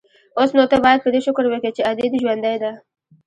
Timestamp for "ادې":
1.91-2.05